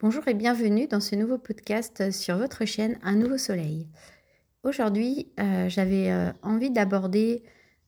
[0.00, 3.88] Bonjour et bienvenue dans ce nouveau podcast sur votre chaîne Un nouveau soleil.
[4.62, 7.42] Aujourd'hui, euh, j'avais euh, envie d'aborder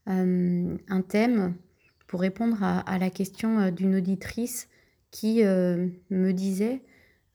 [0.09, 1.55] euh, un thème
[2.09, 4.69] pour répondre à, la question d'une auditrice
[5.13, 6.83] qui me disait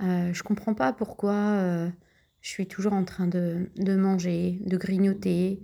[0.01, 1.87] Je comprends pas pourquoi
[2.41, 5.61] je suis toujours en train de, de manger, de grignoter.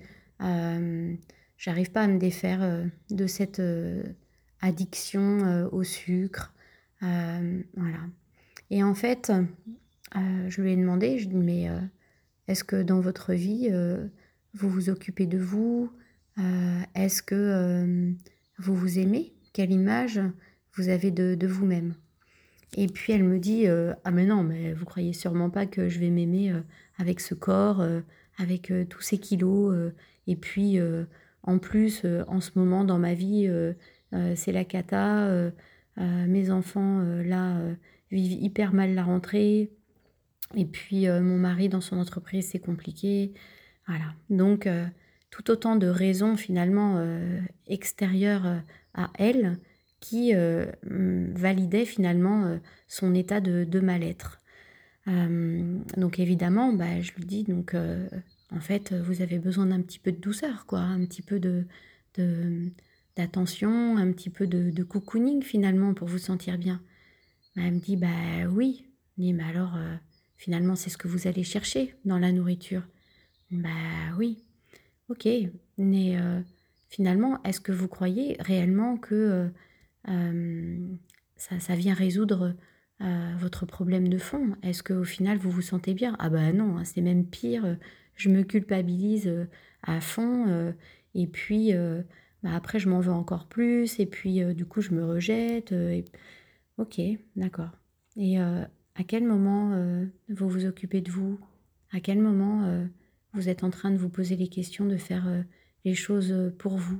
[1.57, 3.61] J'arrive pas à me défaire de cette
[4.61, 6.53] addiction au sucre.
[7.01, 7.99] voilà.
[8.71, 9.31] Et en fait,
[10.15, 11.79] euh, je lui ai demandé, je lui ai dit, mais euh,
[12.47, 14.07] est-ce que dans votre vie, euh,
[14.53, 15.91] vous vous occupez de vous
[16.95, 18.15] Est-ce que
[18.57, 19.33] vous vous aimez?
[19.53, 20.19] Quelle image
[20.73, 21.93] vous avez de, vous-même?
[22.77, 25.99] Et puis elle me dit, ah mais non, mais vous croyez sûrement pas que je
[25.99, 26.53] vais m'aimer
[26.97, 27.85] avec ce corps,
[28.37, 29.91] avec tous ces kilos,
[30.27, 30.79] et puis
[31.43, 33.49] en plus, en ce moment dans ma vie,
[34.35, 35.51] c'est la cata,
[35.97, 37.61] mes enfants, là
[38.11, 39.71] vivent hyper mal la rentrée.
[40.55, 43.33] Et puis euh, mon mari dans son entreprise, c'est compliqué.
[43.87, 44.13] Voilà.
[44.29, 44.85] Donc euh,
[45.29, 48.61] tout autant de raisons finalement euh, extérieures
[48.93, 49.57] à elle
[49.99, 50.33] qui
[50.83, 54.41] validaient finalement son état de, mal-être.
[55.05, 60.11] donc évidemment, bah, je lui dis donc en fait vous avez besoin d'un petit peu
[60.11, 61.67] de douceur, quoi, un petit peu de,
[63.15, 66.81] d'attention, un petit peu de, de cocooning finalement pour vous sentir bien.
[67.57, 68.07] Elle me dit Bah
[68.49, 68.85] oui.
[69.17, 69.95] mais alors, euh,
[70.37, 72.83] finalement, c'est ce que vous allez chercher dans la nourriture?
[73.49, 73.69] Bah
[74.17, 74.43] oui.
[75.09, 75.27] Ok.
[75.77, 76.39] Mais euh,
[76.87, 79.49] finalement, est-ce que vous croyez réellement que
[80.07, 80.87] euh,
[81.35, 82.55] ça, vient résoudre
[83.39, 84.55] votre problème de fond?
[84.61, 86.15] Est-ce qu'au final, vous vous sentez bien?
[86.19, 87.77] Ah bah non, hein, c'est même pire.
[88.15, 89.29] Je me culpabilise
[89.83, 90.73] à fond.
[91.15, 91.73] et puis,
[92.43, 93.99] bah après, je m'en veux encore plus.
[93.99, 95.73] Et puis, du coup, je me rejette.
[95.73, 96.05] Et,
[96.77, 96.99] Ok,
[97.35, 97.69] d'accord.
[98.17, 98.63] Et euh,
[98.95, 101.39] à quel moment euh, vous vous occupez de vous?
[101.91, 102.85] À quel moment euh,
[103.33, 105.27] vous êtes en train de vous poser les questions, de faire
[105.85, 106.99] les choses pour vous?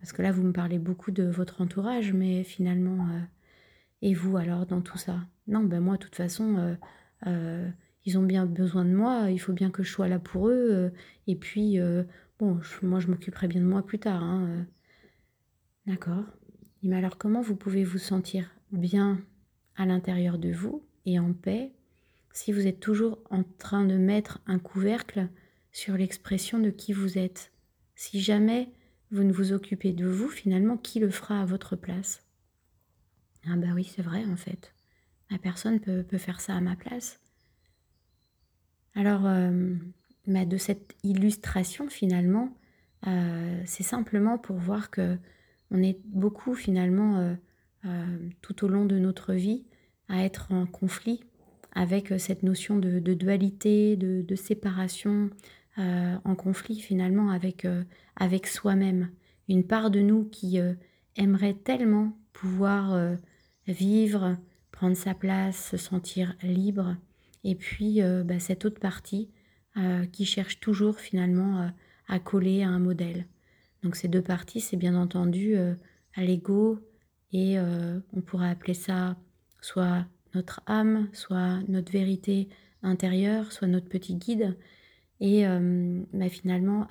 [0.00, 3.06] Parce que là, vous me parlez beaucoup de votre entourage, mais finalement,
[4.02, 5.20] et vous alors dans tout ça?
[5.46, 6.76] Non, ben moi, de toute façon,
[7.24, 10.92] ils ont bien besoin de moi, il faut bien que je sois là pour eux.
[11.28, 11.78] et puis,
[12.40, 14.24] bon, moi, je m'occuperai bien de moi plus tard.
[14.24, 14.66] Hein,
[15.86, 16.24] d'accord.
[16.82, 18.50] Mais alors, comment vous pouvez vous sentir?
[18.72, 19.20] Bien
[19.76, 21.72] à l'intérieur de vous et en paix
[22.32, 25.28] si vous êtes toujours en train de mettre un couvercle
[25.72, 27.52] sur l'expression de qui vous êtes.
[27.96, 28.72] Si jamais
[29.10, 32.22] vous ne vous occupez de vous, finalement, qui le fera à votre place?
[33.46, 34.74] Ah bah oui, c'est vrai en fait.
[35.30, 37.20] La personne peut, faire ça à ma place.
[38.94, 39.74] Alors, euh,
[40.26, 42.56] bah, de cette illustration, finalement,
[43.06, 45.16] euh, c'est simplement pour voir que
[45.70, 47.34] on est beaucoup finalement euh,
[47.86, 49.64] euh, tout au long de notre vie
[50.10, 51.24] à être en conflit
[51.72, 55.30] avec euh, cette notion de, dualité, de, séparation,
[55.78, 57.66] euh, en conflit finalement avec,
[58.16, 59.08] avec soi-même.
[59.48, 60.58] Une part de nous qui
[61.16, 63.16] aimerait tellement pouvoir
[63.66, 64.36] vivre,
[64.70, 66.96] prendre sa place, se sentir libre,
[67.42, 69.28] et puis bah, cette autre partie
[70.12, 71.72] qui cherche toujours finalement
[72.06, 73.26] à coller à un modèle.
[73.82, 76.78] Donc ces deux parties, c'est bien entendu à l'ego
[77.32, 79.16] et euh, on pourrait appeler ça
[79.60, 82.48] soit notre âme, soit notre vérité
[82.82, 84.56] intérieure, soit notre petit guide.
[85.20, 86.88] Et euh, bah, finalement,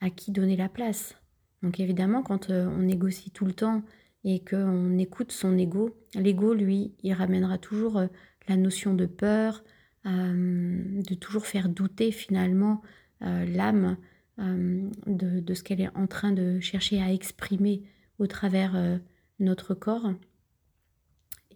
[0.00, 1.16] à qui donner la place?
[1.62, 3.82] Donc évidemment, quand euh, on négocie tout le temps
[4.24, 8.02] et qu'on écoute son ego, l'ego, lui, il ramènera toujours
[8.48, 9.64] la notion de peur,
[10.04, 12.82] de toujours faire douter finalement
[13.20, 13.96] l'âme
[14.38, 17.82] de, de, ce qu'elle est en train de chercher à exprimer
[18.20, 19.00] au travers
[19.42, 20.12] notre corps.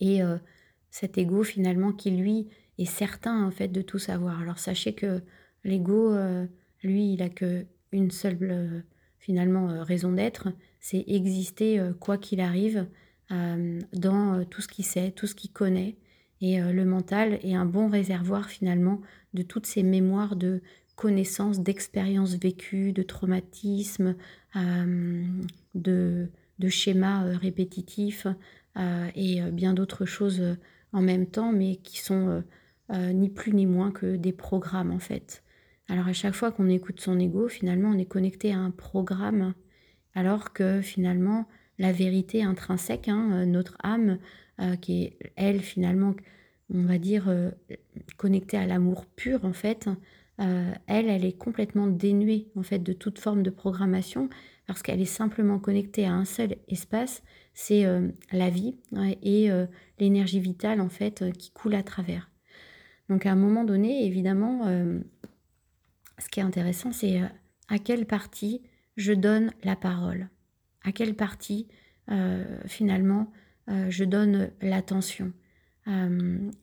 [0.00, 0.36] Et euh,
[0.90, 2.48] cet ego finalement qui lui
[2.78, 4.40] est certain en fait de tout savoir.
[4.40, 5.22] Alors sachez que
[5.64, 6.46] l'ego, euh,
[6.82, 8.80] lui, il a que une seule euh,
[9.18, 10.48] finalement raison d'être,
[10.80, 12.86] c'est exister quoi qu'il arrive
[13.28, 15.96] dans tout ce qu'il sait, tout ce qu'il connaît.
[16.40, 19.00] Et le mental est un bon réservoir finalement
[19.34, 20.62] de toutes ces mémoires de
[20.94, 24.14] connaissances, d'expériences vécues, de traumatismes,
[25.74, 28.26] de de schémas euh, répétitifs
[28.76, 30.42] euh, et euh, bien d'autres choses
[30.92, 32.42] en même temps, mais qui sont
[32.90, 35.42] ni plus ni moins que des programmes en fait.
[35.88, 39.54] Alors à chaque fois qu'on écoute son ego, finalement, on est connecté à un programme,
[40.14, 41.48] alors que finalement,
[41.78, 44.18] la vérité intrinsèque, hein, notre âme,
[44.80, 46.14] qui est elle finalement,
[46.72, 47.28] on va dire,
[48.16, 49.88] connectée à l'amour pur en fait,
[50.38, 54.30] elle, elle est complètement dénuée en fait de toute forme de programmation
[54.66, 57.22] parce qu'elle est simplement connectée à un seul espace,
[57.54, 58.76] c'est euh, la vie
[59.22, 59.66] et euh,
[59.98, 62.30] l'énergie vitale en fait euh, qui coule à travers.
[63.08, 64.62] Donc à un moment donné, évidemment,
[66.18, 67.20] ce qui est intéressant, c'est
[67.68, 68.62] à quelle partie
[68.96, 70.28] je donne la parole,
[70.82, 71.68] à quelle partie
[72.64, 73.30] finalement
[73.68, 75.32] je donne l'attention?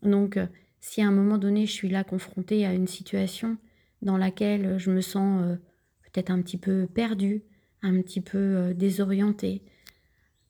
[0.01, 0.38] donc
[0.81, 3.56] si à un moment donné je suis là confrontée à une situation
[4.01, 5.57] dans laquelle je me sens
[6.01, 7.45] peut-être un petit peu perdue,
[7.83, 9.62] un petit peu euh, désorientée.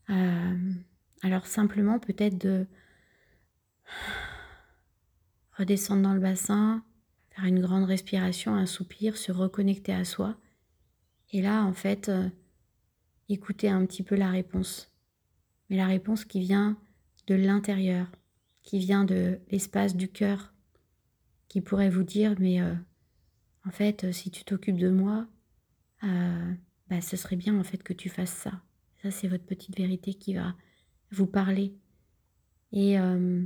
[0.09, 0.73] Euh,
[1.21, 2.67] alors simplement peut-être de
[5.57, 6.83] redescendre dans le bassin,
[7.31, 10.37] faire une grande respiration, un soupir, se reconnecter à soi.
[11.31, 12.29] Et là, en fait, euh,
[13.29, 14.91] écouter un petit peu la réponse.
[15.69, 16.77] Mais la réponse qui vient
[17.27, 18.07] de l'intérieur,
[18.61, 20.53] qui vient de l'espace du cœur,
[21.47, 22.59] qui pourrait vous dire, mais
[23.65, 25.27] en fait, si tu t'occupes de moi,
[26.93, 28.51] bah, ce serait bien en fait que tu fasses ça.
[29.01, 30.55] Ça, c'est votre petite vérité qui va
[31.11, 31.73] vous parler.
[32.71, 33.43] Et euh,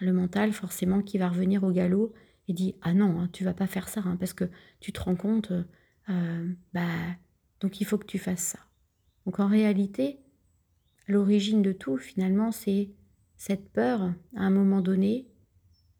[0.00, 2.12] le mental, forcément, qui va revenir au galop
[2.48, 4.50] et dit Ah non, hein, tu vas pas faire ça, hein, parce que
[4.80, 5.52] tu te rends compte,
[6.08, 6.88] euh, bah,
[7.60, 8.58] donc il faut que tu fasses ça.
[9.26, 10.18] Donc en réalité,
[11.06, 12.90] l'origine de tout, finalement, c'est
[13.36, 15.28] cette peur, à un moment donné,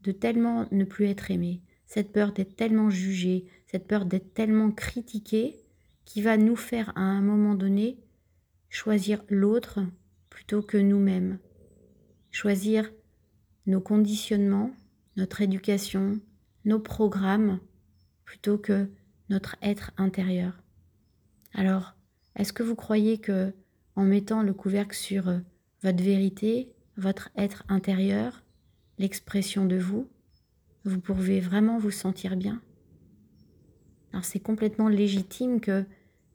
[0.00, 4.72] de tellement ne plus être aimé, cette peur d'être tellement jugé, cette peur d'être tellement
[4.72, 5.61] critiqué,
[6.04, 7.98] qui va nous faire à un moment donné
[8.68, 9.80] choisir l'autre
[10.30, 11.38] plutôt que nous-mêmes,
[12.30, 12.90] choisir
[13.66, 14.72] nos conditionnements,
[15.16, 16.20] notre éducation,
[16.64, 17.60] nos programmes,
[18.24, 18.88] plutôt que
[19.28, 20.62] notre être intérieur.
[21.54, 21.94] Alors,
[22.36, 23.52] est-ce que vous croyez que
[23.94, 25.38] en mettant le couvercle sur euh,
[25.82, 28.42] votre vérité, votre être intérieur,
[28.98, 30.08] l'expression de vous,
[30.84, 32.62] vous pouvez vraiment vous sentir bien?
[34.12, 35.84] Alors c'est complètement légitime que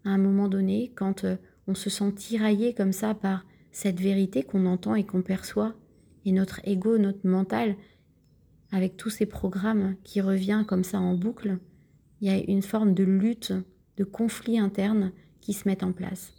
[0.06, 1.35] à un moment donné, quand euh,
[1.68, 5.75] on se sent tiraillé comme ça par cette vérité qu'on entend et qu'on perçoit,
[6.25, 7.75] et notre ego, notre mental,
[8.71, 11.57] avec tous ces programmes qui revient comme ça en boucle,
[12.21, 13.53] il y a une forme de lutte,
[13.97, 16.33] de conflit interne qui se met en place.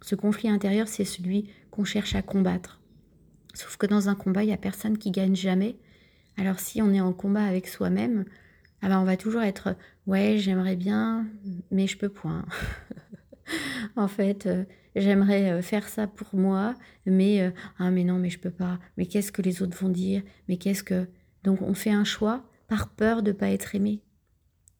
[0.00, 2.80] Ce conflit intérieur, c'est celui qu'on cherche à combattre.
[3.54, 5.76] Sauf que dans un combat, il n'y a personne qui gagne jamais.
[6.36, 8.24] Alors si on est en combat avec soi-même,
[8.82, 9.76] ah ben, on va toujours être
[10.06, 11.26] ouais, j'aimerais bien,
[11.70, 12.44] mais je peux point.
[13.96, 14.64] en fait, euh,
[14.96, 16.74] j'aimerais euh, faire ça pour moi,
[17.06, 18.78] mais euh, ah mais non, mais je peux pas.
[18.96, 20.22] Mais qu'est-ce que les autres vont dire?
[20.48, 21.08] Mais qu'est-ce que
[21.44, 24.00] donc on fait un choix par peur de pas être aimé.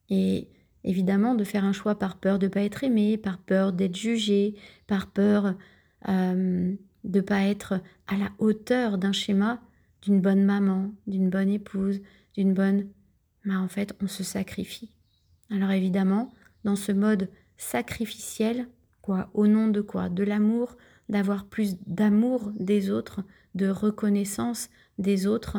[0.09, 0.49] Et
[0.83, 4.55] évidemment, de faire un choix par peur de pas être aimé, par peur d'être jugé,
[4.87, 5.55] par peur
[6.07, 9.61] de de pas être à la hauteur d'un schéma
[10.03, 12.01] d'une bonne maman, d'une bonne épouse,
[12.35, 12.87] d'une bonne
[13.43, 14.91] mais en fait, on se sacrifie.
[15.49, 16.31] Alors évidemment,
[16.63, 18.67] dans ce mode sacrificiel,
[19.01, 20.09] quoi, au nom de quoi?
[20.09, 20.77] De l'amour,
[21.09, 23.21] d'avoir plus d'amour des autres,
[23.55, 25.57] de reconnaissance des autres,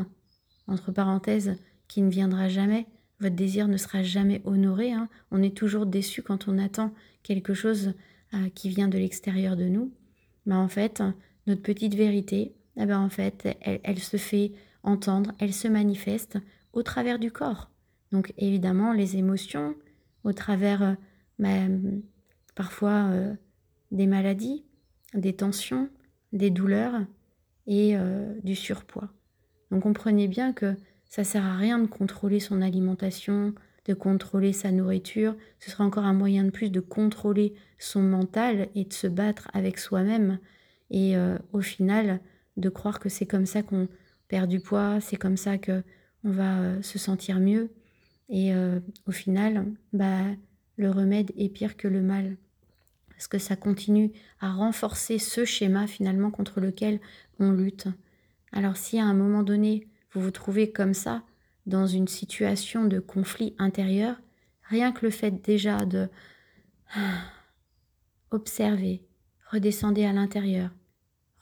[0.66, 1.56] entre parenthèses,
[1.88, 2.86] qui ne viendra jamais.
[3.20, 4.92] Votre désir ne sera jamais honoré.
[4.92, 5.08] Hein.
[5.30, 6.92] On est toujours déçu quand on attend
[7.22, 7.92] quelque chose
[8.34, 9.92] euh, qui vient de l'extérieur de nous.
[10.46, 11.02] Mais en fait,
[11.46, 14.52] notre petite vérité, eh ben en fait, elle se fait
[14.82, 16.38] entendre, elle se manifeste
[16.72, 17.70] au travers du corps.
[18.14, 19.74] Donc évidemment, les émotions,
[20.22, 20.96] au travers
[21.42, 21.78] euh,
[22.54, 23.34] parfois euh,
[23.90, 24.64] des maladies,
[25.14, 25.90] des tensions,
[26.32, 26.94] des douleurs
[27.66, 29.08] et euh, du surpoids.
[29.72, 30.76] Donc comprenez bien que
[31.10, 33.52] ça sert à rien de contrôler son alimentation,
[33.84, 35.34] de contrôler sa nourriture.
[35.58, 39.48] Ce sera encore un moyen de plus de contrôler son mental et de se battre
[39.54, 40.38] avec soi-même.
[40.90, 41.14] Et
[41.52, 42.20] au final,
[42.56, 43.88] de croire que c'est comme ça qu'on
[44.28, 45.82] perd du poids, c'est comme ça que
[46.22, 47.70] on va se sentir mieux.
[48.28, 50.24] Et euh, au final, bah,
[50.76, 52.36] le remède est pire que le mal.
[53.10, 57.00] Parce que ça continue à renforcer ce schéma finalement contre lequel
[57.38, 57.88] on lutte.
[58.52, 61.22] Alors si à un moment donné, vous vous trouvez comme ça,
[61.66, 64.16] dans une situation de conflit intérieur,
[64.64, 66.08] rien que le fait déjà de
[68.30, 69.02] observer,
[69.50, 70.70] redescender à l'intérieur,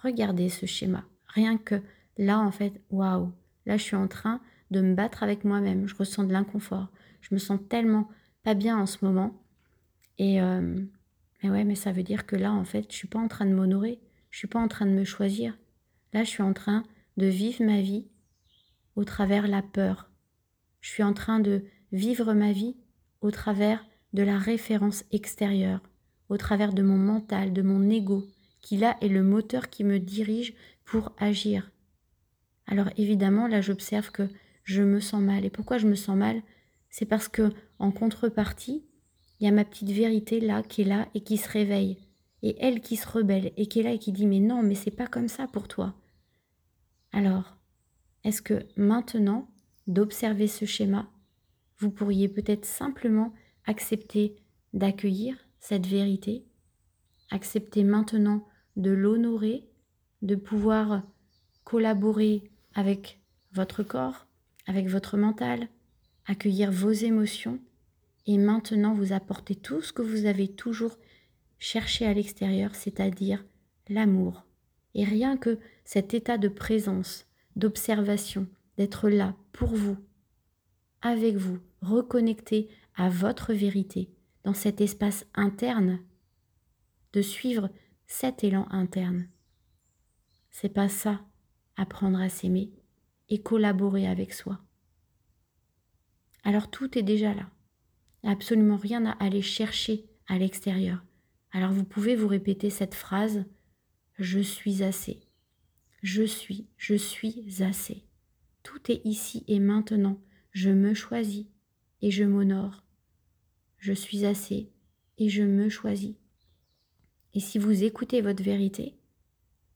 [0.03, 1.05] regardez ce schéma.
[1.27, 1.81] Rien que
[2.19, 3.33] là, en fait, waouh,
[3.67, 4.41] là je suis en train
[4.73, 5.87] de me battre avec moi-même.
[5.87, 6.88] Je ressens de l'inconfort.
[7.21, 8.09] Je me sens tellement
[8.43, 9.41] pas bien en ce moment.
[10.19, 10.85] Et euh,
[11.43, 13.47] mais ouais, mais ça veut dire que là, en fait, je suis pas en train
[13.47, 13.99] de m'honorer.
[14.31, 15.57] Je suis pas en train de me choisir.
[16.12, 16.85] Là, je suis en train
[17.17, 18.07] de vivre ma vie
[18.97, 20.11] au travers la peur.
[20.81, 22.76] Je suis en train de vivre ma vie
[23.21, 25.81] au travers de la référence extérieure,
[26.29, 28.25] au travers de mon mental, de mon ego,
[28.61, 31.71] qui là est le moteur qui me dirige pour agir.
[32.67, 34.29] Alors évidemment, là, j'observe que
[34.64, 35.45] je me sens mal.
[35.45, 36.42] Et pourquoi je me sens mal?
[36.90, 38.85] C'est parce que en contrepartie,
[39.40, 41.99] il y a ma petite vérité là qui est là et qui se réveille.
[42.42, 44.75] et elle qui se rebelle et qui est là et qui dit mais non, mais
[44.75, 45.95] c'est pas comme ça pour toi.
[47.12, 47.57] Alors,
[48.25, 49.49] est-ce que maintenant,
[49.87, 51.11] d'observer ce schéma,
[51.78, 53.33] vous pourriez peut-être simplement
[53.66, 54.37] accepter
[54.73, 56.45] d'accueillir cette vérité,
[57.31, 59.69] accepter maintenant de l'honorer,
[60.23, 61.02] de pouvoir
[61.64, 63.21] collaborer avec
[63.52, 64.26] votre corps,
[64.66, 65.69] avec votre mental,
[66.26, 67.61] accueillir vos émotions
[68.26, 70.97] et maintenant vous apporter tout ce que vous avez toujours
[71.59, 73.45] cherché à l'extérieur, c'est-à-dire
[73.88, 74.45] l'amour.
[74.95, 77.26] Et rien que cet état de présence,
[77.57, 79.97] d'observation, d'être là pour vous,
[81.00, 84.11] avec vous, reconnecté à votre vérité,
[84.45, 86.00] dans cet espace interne,
[87.12, 87.71] de suivre
[88.07, 89.28] cet élan interne.
[90.50, 91.21] C'est pas ça,
[91.76, 92.71] apprendre à s'aimer
[93.33, 94.61] et collaborer avec soi.
[96.45, 97.49] Alors tout est déjà là.
[98.25, 101.03] Absolument rien à aller chercher à l'extérieur.
[101.51, 103.47] Alors vous pouvez vous répéter cette phrase
[104.19, 105.21] Je suis assez.
[106.03, 108.05] Je suis, je suis assez.
[108.62, 110.21] Tout est ici et maintenant.
[110.51, 111.47] Je me choisis
[112.03, 112.85] et je m'honore.
[113.79, 114.71] Je suis assez
[115.17, 116.17] et je me choisis.
[117.33, 118.95] Et si vous écoutez votre vérité,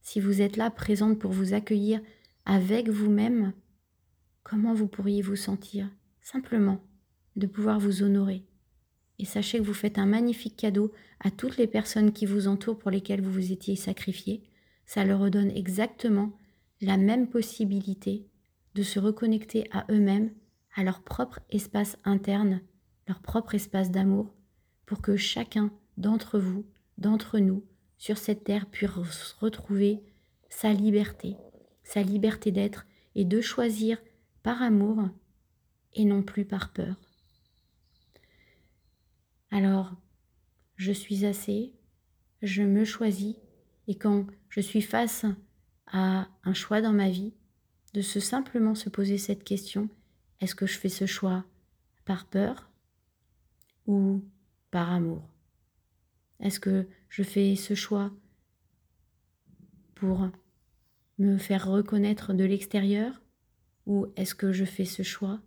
[0.02, 2.02] si vous êtes là présente pour vous accueillir
[2.46, 3.52] avec vous-même,
[4.44, 5.90] comment vous pourriez vous sentir
[6.22, 6.80] Simplement
[7.34, 8.44] de pouvoir vous honorer.
[9.18, 12.78] Et sachez que vous faites un magnifique cadeau à toutes les personnes qui vous entourent
[12.78, 14.42] pour lesquelles vous vous étiez sacrifié.
[14.86, 16.32] Ça leur redonne exactement
[16.80, 18.26] la même possibilité
[18.74, 20.30] de se reconnecter à eux-mêmes,
[20.74, 22.60] à leur propre espace interne,
[23.08, 24.34] leur propre espace d'amour,
[24.84, 26.64] pour que chacun d'entre vous,
[26.98, 27.64] d'entre nous,
[27.98, 28.90] sur cette terre puisse
[29.40, 30.02] retrouver
[30.48, 31.36] sa liberté,
[31.86, 33.98] sa liberté d'être et de choisir
[34.42, 35.08] par amour
[35.94, 36.96] et non plus par peur.
[39.52, 39.94] Alors,
[40.74, 41.72] je suis assez,
[42.42, 43.36] je me choisis,
[43.86, 45.24] et quand je suis face
[45.86, 47.32] à un choix dans ma vie,
[47.94, 49.88] de se simplement se poser cette question,
[50.40, 51.44] est-ce que je fais ce choix
[52.04, 52.68] par peur
[53.86, 54.24] ou
[54.72, 55.22] par amour?
[56.40, 58.10] Est-ce que je fais ce choix
[59.94, 60.28] pour
[61.18, 63.22] me faire reconnaître de l'extérieur
[63.86, 65.40] ou est-ce que je fais ce choix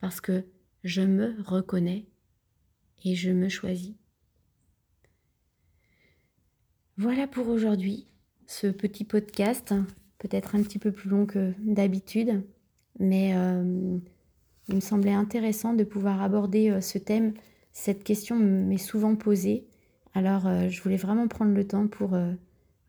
[0.00, 0.44] parce que
[0.82, 2.06] je me reconnais
[3.04, 3.94] et je me choisis?
[6.96, 8.06] Voilà pour aujourd'hui
[8.46, 9.74] ce petit podcast,
[10.18, 12.42] peut-être un petit peu plus long que d'habitude,
[12.98, 13.98] mais euh,
[14.68, 17.34] il me semblait intéressant de pouvoir aborder euh, ce thème.
[17.72, 19.66] Cette question m'est souvent posée,
[20.14, 22.10] alors euh, je voulais vraiment prendre le temps pour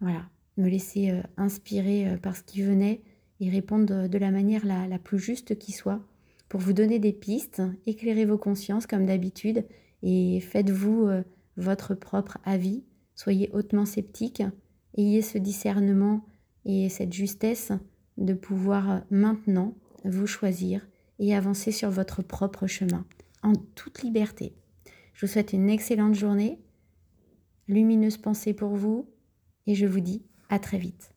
[0.01, 3.01] voilà, me laisser inspirer par ce qui venait
[3.39, 6.01] et répondre de la manière la, la plus juste qui soit
[6.49, 9.65] pour vous donner des pistes, éclairer vos consciences comme d'habitude
[10.03, 11.09] et faites-vous
[11.57, 12.83] votre propre avis.
[13.15, 14.43] Soyez hautement sceptique,
[14.97, 16.25] ayez ce discernement
[16.65, 17.71] et cette justesse
[18.17, 20.87] de pouvoir maintenant vous choisir
[21.19, 23.05] et avancer sur votre propre chemin
[23.41, 24.53] en toute liberté.
[25.13, 26.59] Je vous souhaite une excellente journée,
[27.67, 29.07] lumineuse pensée pour vous
[29.67, 31.12] et je vous dis à très vite.